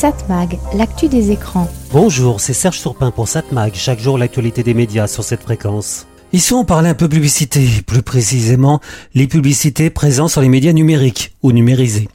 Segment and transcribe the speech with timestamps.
[0.00, 1.68] Satmag, l'actu des écrans.
[1.92, 6.06] Bonjour, c'est Serge Surpin pour Satmag, chaque jour l'actualité des médias sur cette fréquence.
[6.32, 8.80] Ici on parlait un peu publicité, plus précisément
[9.12, 12.08] les publicités présentes sur les médias numériques ou numérisés.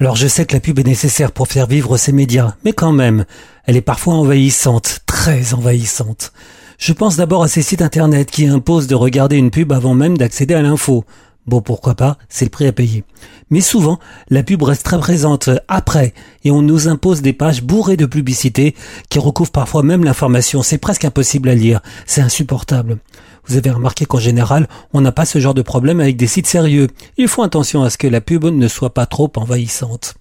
[0.00, 2.92] Alors je sais que la pub est nécessaire pour faire vivre ces médias, mais quand
[2.92, 3.26] même,
[3.66, 6.32] elle est parfois envahissante, très envahissante.
[6.78, 10.16] Je pense d'abord à ces sites internet qui imposent de regarder une pub avant même
[10.16, 11.04] d'accéder à l'info.
[11.46, 13.02] Bon, pourquoi pas, c'est le prix à payer.
[13.50, 13.98] Mais souvent,
[14.28, 18.74] la pub reste très présente après, et on nous impose des pages bourrées de publicités
[19.08, 20.62] qui recouvrent parfois même l'information.
[20.62, 21.80] C'est presque impossible à lire.
[22.06, 22.98] C'est insupportable.
[23.46, 26.46] Vous avez remarqué qu'en général, on n'a pas ce genre de problème avec des sites
[26.46, 26.88] sérieux.
[27.16, 30.14] Il faut attention à ce que la pub ne soit pas trop envahissante.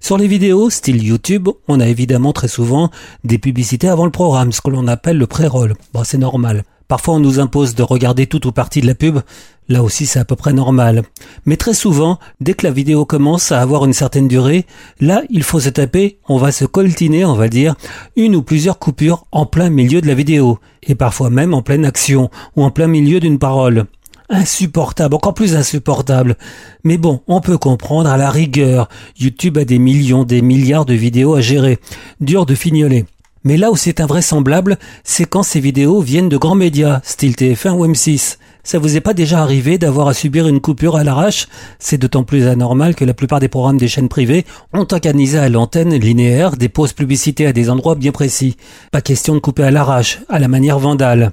[0.00, 2.90] Sur les vidéos, style YouTube, on a évidemment très souvent
[3.22, 5.74] des publicités avant le programme, ce que l'on appelle le pré-roll.
[5.92, 6.64] Bon, c'est normal.
[6.92, 9.20] Parfois on nous impose de regarder tout ou partie de la pub,
[9.66, 11.04] là aussi c'est à peu près normal.
[11.46, 14.66] Mais très souvent, dès que la vidéo commence à avoir une certaine durée,
[15.00, 17.76] là il faut se taper, on va se coltiner, on va dire,
[18.14, 21.86] une ou plusieurs coupures en plein milieu de la vidéo, et parfois même en pleine
[21.86, 23.86] action, ou en plein milieu d'une parole.
[24.28, 26.36] Insupportable, encore plus insupportable.
[26.84, 28.90] Mais bon, on peut comprendre à la rigueur.
[29.18, 31.78] YouTube a des millions, des milliards de vidéos à gérer.
[32.20, 33.06] Dur de fignoler.
[33.44, 37.72] Mais là où c'est invraisemblable, c'est quand ces vidéos viennent de grands médias, style TF1
[37.72, 38.38] ou M6.
[38.64, 41.48] Ça vous est pas déjà arrivé d'avoir à subir une coupure à l'arrache?
[41.80, 45.48] C'est d'autant plus anormal que la plupart des programmes des chaînes privées ont organisé à
[45.48, 48.56] l'antenne linéaire des pauses publicité à des endroits bien précis.
[48.92, 51.32] Pas question de couper à l'arrache, à la manière vandale.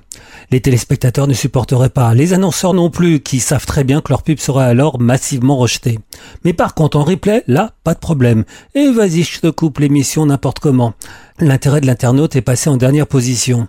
[0.51, 4.23] Les téléspectateurs ne supporteraient pas, les annonceurs non plus, qui savent très bien que leur
[4.23, 5.99] pub sera alors massivement rejetée.
[6.43, 8.45] Mais par contre en replay, là, pas de problème.
[8.75, 10.93] Et vas-y, je te coupe l'émission n'importe comment.
[11.39, 13.67] L'intérêt de l'internaute est passé en dernière position.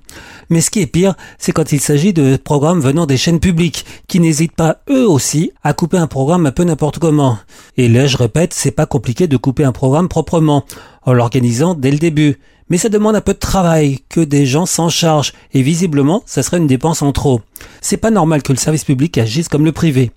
[0.49, 3.85] Mais ce qui est pire, c'est quand il s'agit de programmes venant des chaînes publiques,
[4.09, 7.39] qui n'hésitent pas eux aussi à couper un programme un peu n'importe comment.
[7.77, 10.65] Et là, je répète, c'est pas compliqué de couper un programme proprement,
[11.03, 12.39] en l'organisant dès le début.
[12.71, 16.43] Mais ça demande un peu de travail, que des gens s'en chargent, et visiblement, ça
[16.43, 17.43] serait une dépense en trop.
[17.81, 20.13] C'est pas normal que le service public agisse comme le privé.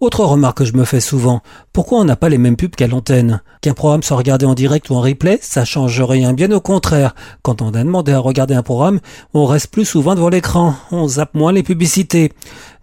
[0.00, 1.42] Autre remarque que je me fais souvent,
[1.72, 3.40] pourquoi on n'a pas les mêmes pubs qu'à l'antenne?
[3.62, 7.16] Qu'un programme soit regardé en direct ou en replay, ça change rien, bien au contraire.
[7.42, 9.00] Quand on a demandé à regarder un programme,
[9.34, 12.30] on reste plus souvent devant l'écran, on zappe moins les publicités.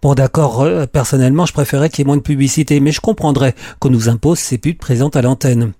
[0.02, 3.54] Bon d'accord, euh, personnellement je préférais qu'il y ait moins de publicités, mais je comprendrais
[3.78, 5.72] qu'on nous impose ces pubs présentes à l'antenne.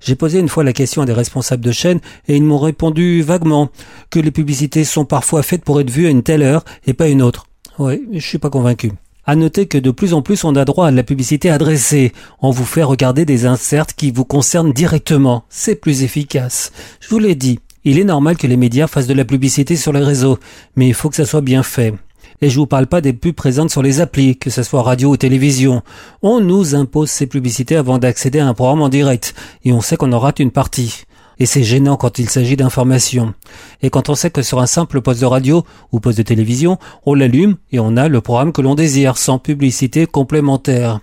[0.00, 3.22] J'ai posé une fois la question à des responsables de chaîne et ils m'ont répondu
[3.22, 3.70] vaguement
[4.10, 7.08] que les publicités sont parfois faites pour être vues à une telle heure et pas
[7.08, 7.46] une autre.
[7.78, 8.92] Oui, je suis pas convaincu.
[9.26, 12.12] À noter que de plus en plus on a droit à la publicité adressée.
[12.42, 15.44] On vous fait regarder des inserts qui vous concernent directement.
[15.48, 16.72] C'est plus efficace.
[17.00, 17.58] Je vous l'ai dit.
[17.84, 20.38] Il est normal que les médias fassent de la publicité sur les réseaux,
[20.76, 21.94] mais il faut que ça soit bien fait.
[22.40, 25.10] Et je vous parle pas des pubs présentes sur les applis, que ce soit radio
[25.10, 25.82] ou télévision.
[26.22, 29.34] On nous impose ces publicités avant d'accéder à un programme en direct,
[29.64, 31.04] et on sait qu'on en rate une partie.
[31.38, 33.34] Et c'est gênant quand il s'agit d'informations.
[33.82, 36.78] Et quand on sait que sur un simple poste de radio ou poste de télévision,
[37.06, 41.00] on l'allume et on a le programme que l'on désire, sans publicité complémentaire.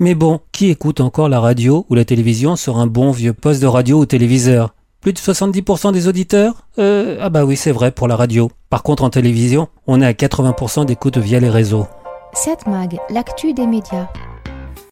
[0.00, 3.60] Mais bon, qui écoute encore la radio ou la télévision sur un bon vieux poste
[3.60, 4.74] de radio ou téléviseur?
[5.00, 8.50] Plus de 70% des auditeurs euh, Ah bah oui, c'est vrai pour la radio.
[8.68, 11.86] Par contre, en télévision, on est à 80% d'écoute via les réseaux.
[12.34, 14.08] Cette mag, l'actu des médias.